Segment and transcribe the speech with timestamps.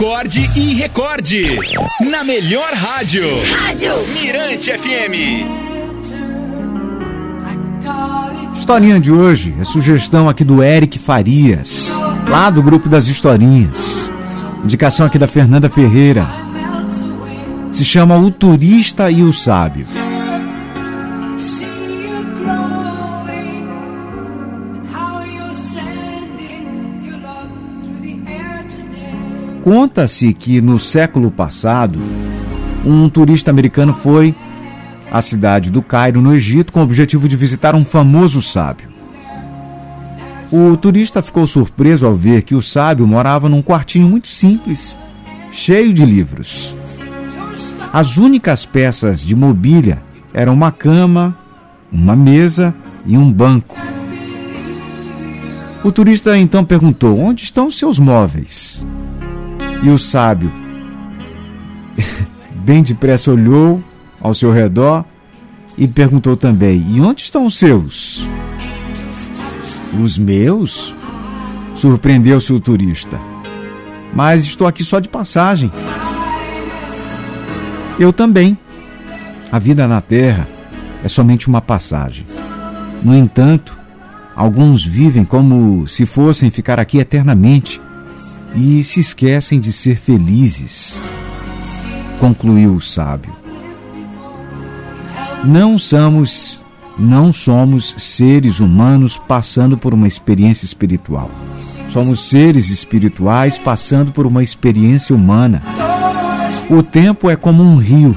[0.00, 1.58] acorde e recorde.
[2.10, 3.22] Na melhor rádio.
[3.52, 5.44] Rádio Mirante FM.
[8.56, 11.94] Historinha de hoje é sugestão aqui do Eric Farias,
[12.26, 14.10] lá do grupo das historinhas.
[14.64, 16.26] Indicação aqui da Fernanda Ferreira.
[17.70, 19.84] Se chama O Turista e o Sábio.
[29.62, 31.98] Conta-se que no século passado,
[32.84, 34.34] um turista americano foi
[35.10, 38.88] à cidade do Cairo, no Egito, com o objetivo de visitar um famoso sábio.
[40.50, 44.96] O turista ficou surpreso ao ver que o sábio morava num quartinho muito simples,
[45.52, 46.74] cheio de livros.
[47.92, 50.02] As únicas peças de mobília
[50.32, 51.36] eram uma cama,
[51.92, 52.74] uma mesa
[53.04, 53.76] e um banco.
[55.84, 58.84] O turista então perguntou: Onde estão seus móveis?
[59.82, 60.52] E o sábio,
[62.64, 63.82] bem depressa, olhou
[64.20, 65.04] ao seu redor
[65.76, 68.26] e perguntou também: E onde estão os seus?
[69.98, 70.94] Os meus?
[71.76, 73.18] Surpreendeu-se o turista.
[74.12, 75.72] Mas estou aqui só de passagem.
[77.98, 78.58] Eu também.
[79.50, 80.46] A vida na Terra
[81.02, 82.24] é somente uma passagem.
[83.02, 83.76] No entanto,
[84.36, 87.80] alguns vivem como se fossem ficar aqui eternamente
[88.54, 91.08] e se esquecem de ser felizes,
[92.18, 93.32] concluiu o sábio.
[95.44, 96.60] Não somos
[96.98, 101.30] não somos seres humanos passando por uma experiência espiritual.
[101.90, 105.62] Somos seres espirituais passando por uma experiência humana.
[106.68, 108.14] O tempo é como um rio.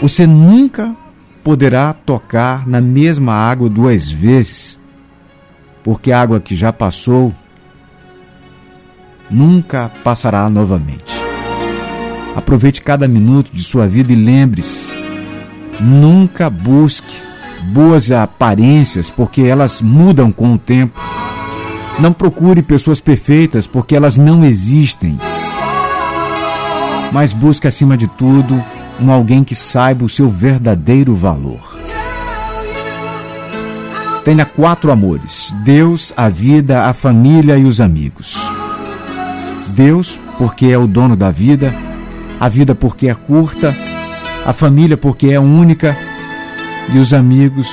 [0.00, 0.92] Você nunca
[1.44, 4.80] poderá tocar na mesma água duas vezes,
[5.84, 7.32] porque a água que já passou
[9.32, 11.22] nunca passará novamente.
[12.36, 14.92] Aproveite cada minuto de sua vida e lembre-se:
[15.80, 17.14] nunca busque
[17.72, 21.00] boas aparências, porque elas mudam com o tempo.
[21.98, 25.18] Não procure pessoas perfeitas, porque elas não existem.
[27.12, 28.62] Mas busque, acima de tudo,
[28.98, 31.60] um alguém que saiba o seu verdadeiro valor.
[34.24, 38.36] Tenha quatro amores: Deus, a vida, a família e os amigos.
[39.72, 41.74] Deus, porque é o dono da vida,
[42.38, 43.74] a vida porque é curta,
[44.44, 45.96] a família porque é única
[46.92, 47.68] e os amigos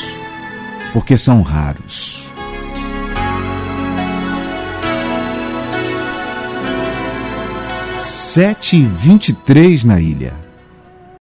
[0.94, 2.24] porque são raros.
[8.00, 9.36] Sete e vinte
[9.84, 10.49] na ilha.